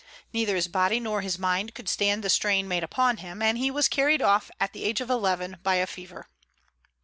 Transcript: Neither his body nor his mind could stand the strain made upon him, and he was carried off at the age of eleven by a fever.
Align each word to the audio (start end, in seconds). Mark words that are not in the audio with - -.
Neither 0.33 0.55
his 0.55 0.67
body 0.67 0.99
nor 0.99 1.21
his 1.21 1.37
mind 1.37 1.75
could 1.75 1.87
stand 1.87 2.23
the 2.23 2.29
strain 2.31 2.67
made 2.67 2.83
upon 2.83 3.17
him, 3.17 3.39
and 3.39 3.55
he 3.55 3.69
was 3.69 3.87
carried 3.87 4.19
off 4.23 4.49
at 4.59 4.73
the 4.73 4.83
age 4.83 4.99
of 4.99 5.11
eleven 5.11 5.57
by 5.61 5.75
a 5.75 5.85
fever. 5.85 6.27